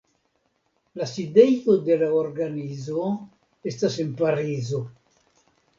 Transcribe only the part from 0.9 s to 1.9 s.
La sidejo